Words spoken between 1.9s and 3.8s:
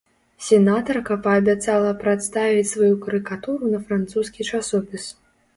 прадставіць сваю карыкатуру